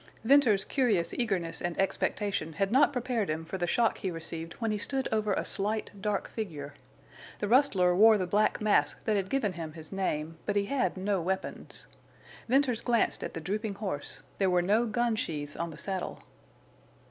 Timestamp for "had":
2.53-2.71, 9.15-9.29, 10.65-10.97